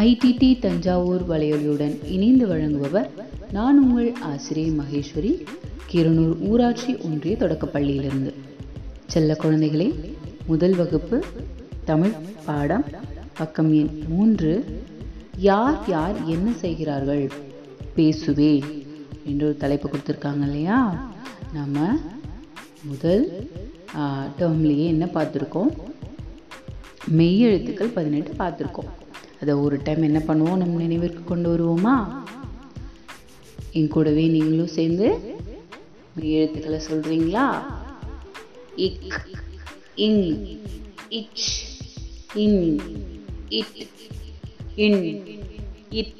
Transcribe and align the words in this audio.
IDD 0.00 0.48
Thanjavur 0.58 1.22
வலையொலியுடன் 1.30 1.96
இணைந்து 2.14 2.44
வழங்குபவர் 2.48 3.08
நான் 3.52 3.78
உங்கள் 3.82 4.12
ஆசிரியர் 4.28 4.76
மகேஸ்வரி. 4.78 5.32
கிருநூர் 5.92 6.36
ஊராட்சி 6.50 6.90
ஒன்றிய 6.96 7.36
தொடக்கப்பள்ளியிலிருந்து. 7.40 8.30
செல்ல 9.06 9.36
குழந்தைகளே 9.42 9.88
முதல் 10.46 10.76
வகுப்பு 10.80 11.18
தமிழ் 11.90 12.14
பாடம் 12.46 12.84
பக்கம் 13.40 13.72
எண் 13.80 13.90
மூன்று. 14.08 14.52
யார் 15.48 15.78
யார் 15.88 16.16
என்ன 16.34 16.52
செய்கிறார்கள்? 16.62 17.24
பேசுவேன் 17.94 18.64
என்ற 19.24 19.46
ஒரு 19.46 19.56
தலைப்பு 19.56 19.88
கொடுத்துருக்காங்க 19.88 20.42
இல்லையா? 20.42 20.78
நம்ம 21.52 21.76
முதல் 22.82 23.24
டேர்ம்லேயே 24.38 24.86
என்ன 24.94 25.04
பார்த்துருக்கோம்? 25.14 25.70
மெய்யெழுத்துக்கள் 27.18 27.94
பதினெட்டு 27.98 28.32
பார்த்துருக்கோம். 28.42 28.90
அதை 29.40 29.54
ஒரு 29.54 29.80
டைம் 29.82 30.02
என்ன 30.02 30.18
பண்ணுவோம்? 30.18 30.60
நம்ம 30.62 30.78
நினைவிற்கு 30.78 31.24
கொண்டு 31.24 31.48
வருவோமா? 31.50 31.94
என் 33.72 33.88
கூடவே 33.88 34.26
நீங்களும் 34.26 34.74
சேர்ந்து 34.76 35.06
எழுத்துக்களை 36.20 36.80
சொல்றீங்களா? 36.90 37.46
இக் 38.76 38.98
இங் 39.94 40.22
இச் 41.08 41.48
இன் 42.34 42.80
இட் 43.48 43.66
இன் 44.74 45.24
இட் 45.90 46.14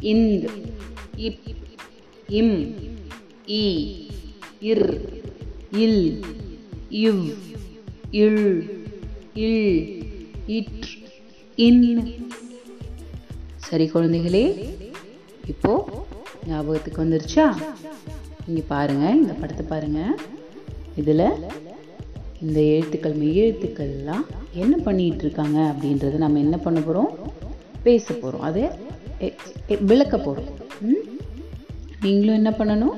இந்த் 0.00 0.48
இப் 1.16 1.38
இம் 2.28 2.74
இ 3.46 3.62
இர் 4.60 4.88
இல் 5.72 6.24
இவ் 6.88 7.22
இல் 8.10 8.44
இல் 9.34 9.66
இட் 10.46 11.01
என்ன 11.56 12.02
சரி 13.56 13.90
குழந்தைகளே 13.94 14.74
இப்போ 15.44 15.88
ஞாபகத்துக்கு 16.48 17.04
வந்துருச்சா? 17.04 17.54
நீங்கள் 18.46 18.66
பாருங்க 18.66 19.10
இந்த 19.10 19.32
படத்தை 19.32 19.66
பாருங்க. 19.66 20.16
இதுல 20.96 21.22
இந்த 22.40 22.60
எழுத்துக்கள் 22.60 23.12
மெய்யெழுத்துக்கள்லாம் 23.12 24.24
என்ன 24.52 24.76
பண்ணிட்டு 24.76 25.24
இருக்காங்க 25.24 25.72
அப்படின்றத 25.72 26.16
நம்ம 26.16 26.38
என்ன 26.38 26.56
பண்ண 26.58 26.80
போறோம்? 26.80 27.10
பேச 27.82 28.14
போறோம். 28.14 28.38
அதை 28.38 28.68
விளக்க 29.80 30.16
போறோம். 30.16 30.50
ம்? 30.80 31.02
நீங்களும் 32.00 32.34
என்ன 32.34 32.50
பண்ணணும்? 32.50 32.96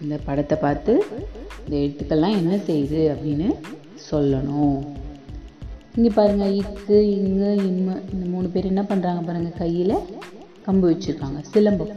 இந்த 0.00 0.18
படத்தை 0.24 0.58
பார்த்து 0.60 1.04
இந்த 1.64 1.76
எழுத்துக்கள்லாம் 1.76 2.36
என்ன 2.36 2.56
செய்யுது 2.56 3.10
அப்படின்னு 3.14 3.54
சொல்லணும். 4.10 4.78
இங்கே 5.98 6.10
பாருங்க 6.16 6.46
இக்கு 6.58 6.96
இங்கு 7.18 7.48
இம்மு 7.68 7.94
இந்த 8.12 8.24
மூணு 8.32 8.48
பேர் 8.54 8.68
என்ன 8.72 8.82
பண்ணுறாங்க 8.90 9.20
பாருங்கள் 9.28 9.56
கையில் 9.60 9.94
கம்பு 10.66 10.84
வச்சுருக்காங்க. 10.90 11.38
சிலம்பம். 11.52 11.90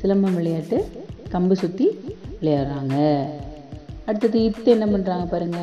சிலம்பம் 0.00 0.36
விளையாட்டு 0.38 0.78
கம்பு 1.34 1.54
சுற்றி 1.60 1.86
விளையாடுறாங்க. 2.40 2.96
அடுத்தது 4.08 4.38
இத்து 4.48 4.68
என்ன 4.76 4.86
பண்ணுறாங்க 4.94 5.24
பாருங்க 5.32 5.60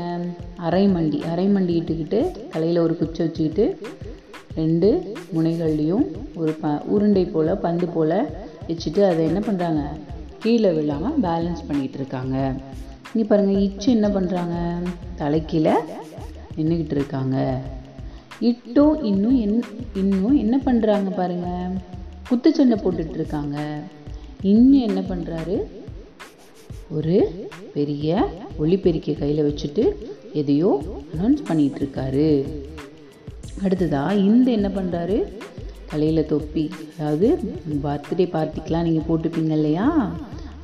அரைமண்டி. 0.68 1.20
அரைமண்டி 1.34 1.76
இட்டுக்கிட்டு 1.80 2.22
தலையில் 2.54 2.84
ஒரு 2.86 2.96
குச்சி 3.02 3.22
வச்சுக்கிட்டு 3.26 3.66
ரெண்டு 4.60 4.90
முனைகள்லேயும் 5.36 6.06
ஒரு 6.42 6.56
ப 6.64 6.74
உருண்டை 6.96 7.26
போல் 7.36 7.54
பந்து 7.68 7.90
போல் 7.98 8.18
வச்சுட்டு 8.70 9.04
அதை 9.10 9.22
என்ன 9.32 9.42
பண்ணுறாங்க 9.50 9.84
கீழே 10.46 10.72
விழாமல் 10.80 11.20
பேலன்ஸ் 11.28 11.68
பண்ணிகிட்டு 11.70 12.00
இருக்காங்க. 12.02 12.36
இங்கே 13.12 13.28
பாருங்கள் 13.30 13.64
இச்சு 13.68 13.90
என்ன 13.98 14.10
பண்ணுறாங்க 14.18 14.56
தலைக்கீழே 15.22 15.76
நின்றுக்கிட்டு 16.58 16.96
இருக்காங்க. 17.00 17.38
இட்டும் 18.50 18.96
இன்னும் 19.10 19.38
என் 19.44 19.64
இன்னும் 20.02 20.38
என்ன 20.44 20.56
பண்ணுறாங்க 20.66 21.10
பாருங்கள் 21.16 21.76
குத்துச்சண்டை 22.30 22.78
போட்டுட்டு 22.84 23.18
இருக்காங்க. 23.20 23.58
இன்னும் 24.54 24.86
என்ன 24.90 25.02
பண்ணுறாரு 25.12 25.58
ஒரு 26.98 27.16
பெரிய 27.76 28.10
ஒளிப்பெருக்கிய 28.62 29.14
கையில் 29.22 29.48
வச்சுட்டு 29.48 29.84
எதையோ 30.42 30.72
அனௌன்ஸ் 31.14 31.48
பண்ணிகிட்டு 31.50 31.80
இருக்காரு. 31.82 32.30
அடுத்ததாக 33.64 34.22
இந்த 34.30 34.48
என்ன 34.58 34.70
பண்ணுறாரு 34.78 35.18
தலையில் 35.92 36.30
தொப்பி. 36.32 36.64
அதாவது 36.98 37.28
பர்த்டே 37.86 38.26
பார்ட்டிக்கெலாம் 38.36 38.88
நீங்கள் 38.88 39.08
போட்டுப்பீங்க 39.10 39.54
இல்லையா? 39.60 39.88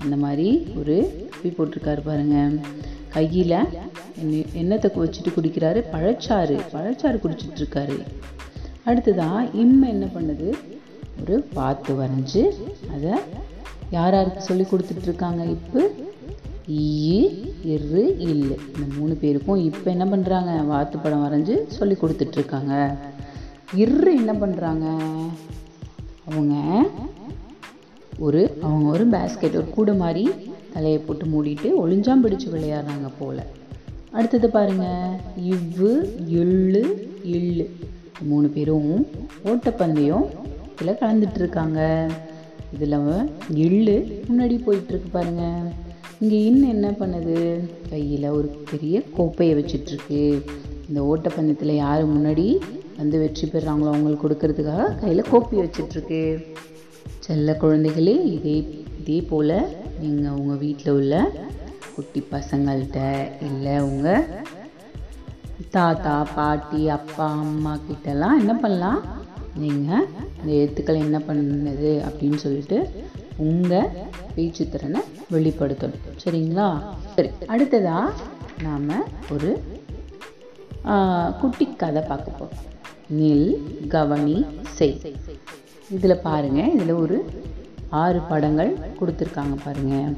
அந்த 0.04 0.16
மாதிரி 0.24 0.48
ஒரு 0.80 0.96
தொப்பி 1.32 1.50
போட்டிருக்காரு 1.58 2.02
பாருங்கள் 2.10 2.56
கையில் 3.14 3.56
என்ன 4.22 4.32
எண்ணத்தை 4.62 4.90
வச்சுட்டு 4.96 5.32
குடிக்கிறாரு. 5.36 5.80
பழச்சாறு 5.94 6.56
பழச்சாறு 6.74 7.18
குடிச்சிட்டு 7.24 7.60
இருக்காரு 7.62 7.98
அடுத்ததா 8.86 9.28
இம்மை 9.54 9.90
என்ன 9.90 10.06
பண்ணுது? 10.16 10.48
ஒரு 11.22 11.36
வாத்து 11.54 11.92
வரைஞ்சு 12.00 12.42
அதை 12.94 13.12
யார் 13.92 14.16
யாருக்கு 14.18 14.42
சொல்லி 14.42 14.66
கொடுத்துட்டு 14.66 15.08
இருக்காங்க 15.10 15.44
இப்போ? 15.56 15.82
ஈ 16.80 16.90
இரு 17.74 18.04
இல்லு 18.26 18.56
இந்த 18.74 18.86
மூணு 18.98 19.14
பேருக்கும் 19.16 19.64
இப்போ 19.70 19.88
என்ன 19.92 20.06
பண்ணுறாங்க 20.06 20.52
வாத்து 20.66 20.98
படம் 20.98 21.24
வரைஞ்சு 21.26 21.56
சொல்லி 21.78 21.96
கொடுத்துட்டு 21.96 22.38
இருக்காங்க 22.40 22.74
இரு 23.76 24.12
என்ன 24.16 24.34
பண்ணுறாங்க 24.34 24.86
அவங்க 26.30 26.54
ஒரு 28.20 28.58
அவங்க 28.62 28.90
ஒரு 28.90 29.10
பேஸ்கெட் 29.10 29.56
ஒரு 29.56 29.70
கூடை 29.70 29.96
மாதிரி 29.96 30.30
தலையை 30.74 31.00
போட்டு 31.00 31.26
மூடிட்டு 31.26 31.66
ஒளிஞ்சாம் 31.82 32.24
பிடிச்சி 32.24 32.50
விளையாடுறாங்க 32.52 33.12
போல். 33.20 33.42
அடுத்தது 34.12 34.50
பாருங்கள் 34.50 35.20
இவ்வு 35.42 36.10
எள்ளு 36.30 37.12
எள்ளு 37.24 37.70
மூணு 38.22 38.50
பேரும் 38.50 39.06
ஓட்டப்பந்தயம் 39.50 40.26
இதில் 40.74 40.96
கலந்துட்டுருக்காங்க 40.96 42.10
இதில் 42.72 42.98
எள்ளு 43.58 44.22
முன்னாடி 44.30 44.64
போயிட்டுருக்கு 44.66 45.10
பாருங்கள் 45.12 45.72
இங்கே 46.20 46.46
இன்னும் 46.46 46.70
என்ன 46.70 46.90
பண்ணுது? 47.00 47.64
கையில் 47.90 48.30
ஒரு 48.30 48.48
பெரிய 48.72 49.04
கோப்பையை 49.18 49.64
வச்சிட்ருக்கு 49.64 50.44
இந்த 50.90 51.02
ஓட்டப்பந்தயத்தில் 51.02 51.72
யார் 51.72 52.08
முன்னாடி 52.08 52.60
வந்து 52.98 53.18
வெற்றி 53.18 53.48
பெறாங்களோ 53.48 53.86
அவங்களுக்கு 53.86 54.30
கொடுக்கறதுக்காக 54.30 55.00
கையில் 55.00 55.30
கோப்பி 55.32 55.56
வச்சிட்ருக்கு 55.56 56.46
செல்ல 57.26 57.52
குழந்தைகளே 57.62 58.16
இதே 58.36 58.56
இதே 59.00 59.18
போல் 59.30 59.56
நீங்கள் 60.02 60.36
உங்கள் 60.40 60.62
வீட்டில் 60.64 60.96
உள்ள 61.00 61.16
குட்டி 61.96 62.22
பசங்கள்கிட்ட 62.32 63.00
இல்லை 63.48 63.76
உங்கள் 63.90 64.26
தாத்தா 65.76 66.16
பாட்டி 66.36 66.82
அப்பா 66.98 67.28
அம்மா 67.44 67.74
கிட்டலாம் 67.88 68.40
என்ன 68.42 68.54
பண்ணலாம்? 68.64 69.02
நீங்கள் 69.64 70.08
இந்த 70.40 70.52
எழுத்துக்கள் 70.60 71.04
என்ன 71.06 71.18
பண்ணுது 71.28 71.92
அப்படின்னு 72.08 72.40
சொல்லிட்டு 72.46 72.78
உங்கள் 73.48 73.92
பேச்சு 74.36 74.64
திறனை 74.74 75.02
வெளிப்படுத்தணும். 75.36 76.04
சரிங்களா? 76.24 76.68
சரி 77.16 77.32
அடுத்ததாக 77.54 78.14
நாம் 78.66 78.92
ஒரு 79.36 79.52
குட்டி 81.42 81.68
கதை 81.84 82.04
பார்க்க 82.12 82.40
போகிறோம் 82.40 82.70
நில் 83.20 83.50
கவனி 83.94 84.38
செய். 84.78 84.98
இதில் 85.90 86.20
பாருங்கள் 86.20 86.72
இதில் 86.72 86.92
ஒரு 86.92 87.32
ஆறு 87.90 88.20
படங்கள் 88.20 88.78
கொடுத்துருக்காங்க 89.00 89.56
பாருங்கள் 89.66 90.14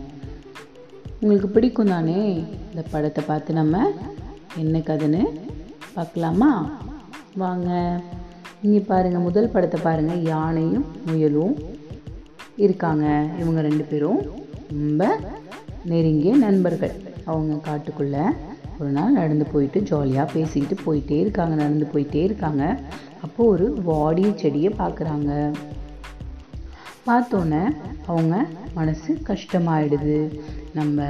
உங்களுக்கு 1.22 1.48
பிடிக்கும் 1.48 1.88
தானே 1.88 2.34
இந்த 2.70 2.84
படத்தை 2.92 3.24
பார்த்து 3.28 3.54
நம்ம 3.54 3.92
என்ன 4.56 4.78
கதைன்னு 4.80 5.24
பார்க்கலாமா? 5.94 6.80
வாங்க. 7.36 8.02
இங்கே 8.62 8.80
பாருங்கள் 8.80 9.22
முதல் 9.22 9.50
படத்தை 9.50 9.82
பாருங்கள் 9.82 10.22
யானையும் 10.22 10.86
முயலும் 11.06 11.56
இருக்காங்க. 12.56 13.28
இவங்க 13.40 13.62
ரெண்டு 13.62 13.84
பேரும் 13.84 14.22
ரொம்ப 14.70 15.20
நெருங்கிய 15.86 16.36
நண்பர்கள். 16.36 16.92
அவங்க 17.26 17.56
காட்டுக்குள்ளே. 17.56 18.36
ஒரு 18.80 18.92
நாள் 18.98 19.18
நடந்து 19.20 19.46
போயிட்டு 19.54 19.80
ஜாலியாக 19.90 20.32
பேசிக்கிட்டு 20.34 20.76
போயிட்டே 20.86 21.18
இருக்காங்க 21.20 21.56
நடந்து 21.56 21.88
போயிட்டே 21.94 22.22
இருக்காங்க. 22.30 22.64
அப்போது 23.26 23.50
ஒரு 23.52 23.68
வாடிய 23.90 24.30
செடியை 24.42 24.72
பார்க்குறாங்க 24.80 25.32
பார்த்தோன்னே 27.08 27.64
அவங்க 28.12 28.36
மனசு 28.74 29.12
கஷ்டமாயிடுது. 29.28 30.20
நம்ம 30.74 31.08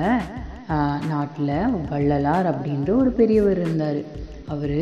நாட்டில் 1.09 1.53
வள்ளலார் 1.89 2.47
அப்படின்ற 2.51 2.89
ஒரு 3.01 3.11
பெரியவர் 3.19 3.59
இருந்தார். 3.59 3.99
அவர் 4.53 4.79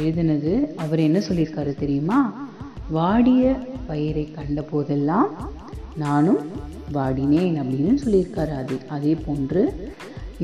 எழுதினது 0.00 0.52
அவர் 0.84 1.00
என்ன 1.08 1.18
சொல்லியிருக்காரு 1.28 1.72
தெரியுமா? 1.82 2.18
வாடிய 2.96 3.44
பயிரை 3.86 4.24
கண்ட 4.30 4.62
போதெல்லாம் 4.62 5.30
நானும் 5.96 6.42
வாடினேன் 6.94 7.56
அப்படின்னு 7.62 7.94
சொல்லியிருக்காரு. 8.04 8.52
அதே 8.62 8.76
அதே 8.96 9.14
போன்று 9.26 9.62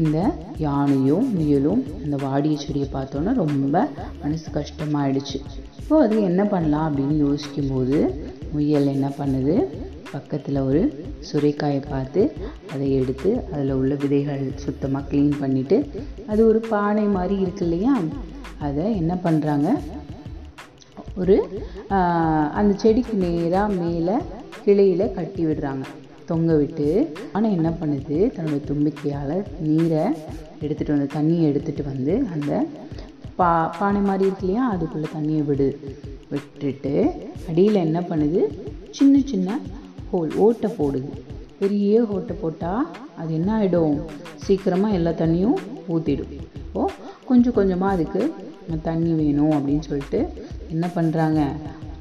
இந்த 0.01 0.19
யானையும் 0.65 1.27
முயலும் 1.37 1.81
அந்த 2.05 2.17
வாடிய 2.25 2.55
செடியை 2.63 2.89
பார்த்தோன்னே 2.93 3.33
ரொம்ப 3.43 3.83
மனசு 4.23 4.49
கஷ்டமாயிடுச்சு. 4.59 5.39
இப்போ 5.81 5.97
அது 6.05 6.17
என்ன 6.29 6.43
பண்ணலாம் 6.53 6.87
அப்படின்னு 6.89 7.17
யோசிக்கும்போது 7.27 7.99
முயல் 8.55 8.93
என்ன 8.95 9.09
பண்ணுது? 9.19 9.57
பக்கத்தில் 10.15 10.59
ஒரு 10.69 10.81
சுரைக்காயை 11.29 11.81
பார்த்து 11.93 12.23
அதை 12.73 12.87
எடுத்து 13.01 13.31
அதில் 13.53 13.73
உள்ள 13.81 13.93
விதைகள் 14.03 14.43
சுத்தமாக 14.65 15.07
க்ளீன் 15.11 15.35
பண்ணிவிட்டு 15.43 15.79
அது 16.31 16.41
ஒரு 16.51 16.61
பானை 16.73 17.07
மாதிரி 17.17 17.37
இருக்கு 17.45 17.65
இல்லையா? 17.67 17.95
அதை 18.69 18.85
என்ன 19.03 19.15
பண்ணுறாங்க 19.27 19.69
ஒரு 21.21 21.37
அந்த 22.59 22.73
செடிக்கு 22.83 23.15
நேராக 23.25 23.75
மேலே 23.81 24.17
கிளையில் 24.65 25.15
கட்டி 25.19 25.43
விடுறாங்க. 25.47 25.85
தொங்க 26.33 26.53
விட்டு 26.61 26.89
ஆனால் 27.37 27.57
என்ன 27.59 27.71
பண்ணுது? 27.81 28.19
தன்னுடைய 28.37 28.61
தும்பிக்கையால் 28.71 29.37
நீரை 29.67 30.05
எடுத்துகிட்டு 30.65 30.95
வந்து 30.97 31.15
தண்ணியை 31.17 31.45
எடுத்துகிட்டு 31.51 31.85
வந்து 31.93 32.15
அந்த 32.35 32.53
பா 33.39 33.51
பானை 33.79 34.01
மாதிரி 34.09 34.25
இருக்கு 34.29 34.45
இல்லையா? 34.47 34.65
அதுக்குள்ளே 34.75 35.09
தண்ணியை 35.15 35.43
விடு 35.51 35.69
விட்டுட்டு 36.33 36.95
அடியில் 37.51 37.85
என்ன 37.87 38.01
பண்ணுது? 38.11 38.41
சின்ன 38.97 39.21
சின்ன 39.31 39.59
ஹோல் 40.11 40.33
ஓட்டை 40.45 40.69
போடுது. 40.79 41.11
பெரிய 41.61 42.03
ஓட்டை 42.15 42.35
போட்டால் 42.43 42.85
அது 43.21 43.31
என்ன 43.39 43.51
ஆகிடும் 43.57 43.97
சீக்கிரமாக 44.45 44.97
எல்லா 44.99 45.13
தண்ணியும் 45.23 45.59
ஊற்றிடும் 45.95 46.33
இப்போது 46.63 46.95
கொஞ்சம் 47.29 47.57
கொஞ்சமாக 47.59 47.95
அதுக்கு 47.97 48.23
தண்ணி 48.89 49.13
வேணும் 49.21 49.55
அப்படின்னு 49.57 49.87
சொல்லிட்டு 49.89 50.21
என்ன 50.75 50.87
பண்ணுறாங்க 50.97 51.41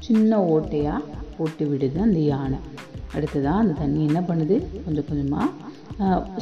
சின்ன 0.06 0.38
ஓட்டையாக 0.54 1.08
போட்டு 1.36 1.64
விடுது 1.70 1.98
அந்த 2.06 2.20
யானை. 2.32 2.58
அடுத்ததாக 3.14 3.62
அந்த 3.62 3.74
தண்ணி 3.82 4.00
என்ன 4.10 4.20
பண்ணுது? 4.28 4.56
கொஞ்சம் 4.84 5.08
கொஞ்சமாக 5.08 5.48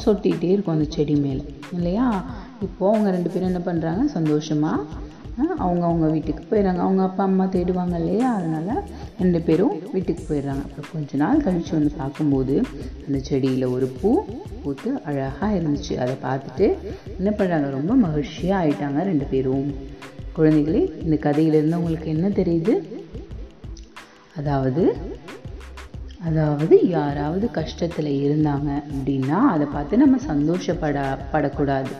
சொட்டிகிட்டே 0.03 0.49
இருக்கும் 0.55 0.75
அந்த 0.77 0.87
செடி 0.95 1.15
மேலே. 1.25 1.43
இல்லையா? 1.77 2.07
இப்போது 2.65 2.91
அவங்க 2.91 3.09
ரெண்டு 3.15 3.29
பேரும் 3.33 3.49
என்ன 3.51 3.63
பண்ணுறாங்க 3.69 4.03
சந்தோஷமாக 4.17 4.99
அவங்க 5.63 5.83
அவங்க 5.89 6.05
வீட்டுக்கு 6.13 6.43
போயிடுறாங்க 6.49 6.81
அவங்க 6.85 7.01
அப்பா 7.07 7.23
அம்மா 7.29 7.45
தேடுவாங்க 7.53 7.95
இல்லையா? 8.01 8.29
அதனால் 8.37 8.81
ரெண்டு 9.21 9.39
பேரும் 9.47 9.75
வீட்டுக்கு 9.93 10.23
போயிடுறாங்க 10.29 10.63
அப்புறம் 10.67 10.89
கொஞ்ச 10.93 11.17
நாள் 11.21 11.43
கழித்து 11.45 11.73
வந்து 11.77 11.91
பார்க்கும்போது 12.01 12.55
அந்த 13.05 13.17
செடியில் 13.29 13.65
ஒரு 13.75 13.87
பூ 13.99 14.11
பூத்து 14.63 14.89
அழகாக 15.09 15.51
இருந்துச்சு. 15.59 15.93
அதை 16.03 16.15
பார்த்துட்டு 16.27 16.67
என்ன 17.19 17.31
பண்ணுறாங்க 17.39 17.69
ரொம்ப 17.77 17.93
மகிழ்ச்சியாக 18.05 18.59
ஆயிட்டாங்க 18.61 19.05
ரெண்டு 19.11 19.27
பேரும். 19.31 19.69
குழந்தைகளே 20.37 20.83
இந்த 21.05 21.15
கதையிலேருந்து 21.27 21.79
உங்களுக்கு 21.81 22.09
என்ன 22.15 22.27
தெரியுது? 22.41 22.75
அதாவது 24.41 24.83
அதாவது 26.27 26.75
யாராவது 26.87 27.49
கஷ்டத்தில் 27.53 28.09
இருந்தாங்க 28.25 28.69
அப்படின்னா 28.91 29.37
அதை 29.53 29.67
பார்த்து 29.75 30.03
நம்ம 30.03 30.17
சந்தோஷப்பட 30.17 30.97
படக்கூடாது. 31.31 31.93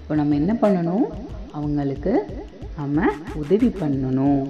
இப்போ 0.00 0.14
நம்ம 0.14 0.34
என்ன 0.34 0.52
பண்ணணும்? 0.62 1.06
அவங்களுக்கு 1.52 2.12
நம்ம 2.76 3.06
உதவி 3.34 3.70
பண்ணணும். 3.80 4.42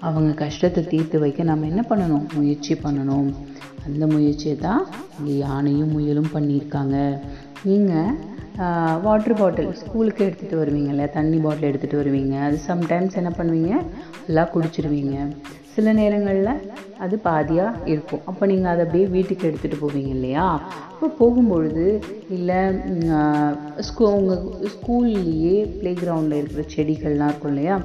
அவங்க 0.00 0.30
கஷ்டத்தை 0.44 0.82
தீர்த்து 0.84 1.18
வைக்க 1.18 1.42
நம்ம 1.42 1.66
என்ன 1.66 1.82
பண்ணணும்? 1.90 2.26
முயற்சி 2.34 2.74
பண்ணணும். 2.74 3.28
அந்த 3.86 4.06
முயற்சியை 4.06 4.56
தான் 4.56 4.82
இங்கே 5.18 5.34
யானையும் 5.38 5.92
முயலும் 5.92 6.32
பண்ணியிருக்காங்க. 6.34 6.96
நீங்கள் 7.68 8.16
வாட்டர் 9.06 9.38
பாட்டில் 9.40 9.70
ஸ்கூலுக்கு 9.80 10.20
எடுத்துகிட்டு 10.26 10.60
வருவீங்க 10.60 10.90
இல்லையா? 10.92 11.10
தண்ணி 11.18 11.38
பாட்டில் 11.44 11.68
எடுத்துகிட்டு 11.70 12.00
வருவீங்க. 12.02 12.34
அது 12.46 12.58
சம்டைம்ஸ் 12.70 13.18
என்ன 13.20 13.30
பண்ணுவீங்க? 13.38 13.74
எல்லாம் 14.28 14.52
குடிச்சிருவீங்க. 14.54 15.16
சில 15.74 15.92
நேரங்களில் 15.98 16.52
அது 17.04 17.14
பாதியாக 17.26 17.80
இருக்கும். 17.92 18.22
அப்போ 18.30 18.44
நீங்கள் 18.50 18.70
அதை 18.72 18.82
அப்படியே 18.84 19.06
வீட்டுக்கு 19.14 19.48
எடுத்துகிட்டு 19.48 19.78
போவீங்க 19.82 20.10
இல்லையா? 20.18 20.44
அப்போ 20.92 21.08
போகும்பொழுது 21.18 21.84
இல்லை 22.36 22.60
ஸ்கூ 23.88 24.04
உங்கள் 24.18 24.40
ஸ்கூல்லையே 24.74 25.56
ப்ளே 25.80 25.92
கிரவுண்டில் 26.00 26.38
இருக்கிற 26.38 26.64
செடிகள்லாம் 26.74 27.30
இருக்கும் 27.32 27.52
இல்லையா? 27.54 27.76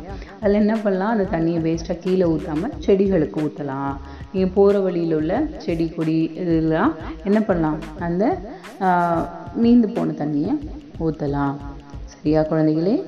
அதில் 0.42 0.62
என்ன 0.62 0.78
பண்ணலாம்? 0.86 1.14
அந்த 1.16 1.28
தண்ணியை 1.36 1.62
வேஸ்ட்டாக 1.68 2.00
கீழே 2.06 2.26
ஊற்றாமல் 2.34 2.76
செடிகளுக்கு 2.86 3.44
ஊற்றலாம் 3.48 3.94
நீங்கள் 4.34 4.56
போகிற 4.58 4.80
வழியில் 4.88 5.18
உள்ள 5.20 5.44
செடி 5.66 5.88
கொடி 5.98 6.18
இதெல்லாம் 6.44 6.94
என்ன 7.30 7.40
பண்ணலாம்? 7.50 7.80
அந்த 8.08 8.24
மீந்து 9.58 9.94
போன 9.94 10.12
தண்ணியை 10.12 10.70
ஊற்றலாம் 11.00 11.56
சரியா 12.06 12.42
குழந்தைகளே? 12.42 13.04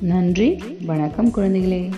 நன்றி. 0.00 0.58
வணக்கம் 0.86 1.28
குழந்தைகளே. 1.28 1.92